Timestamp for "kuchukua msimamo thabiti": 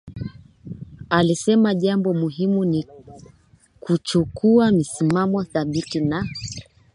3.79-5.99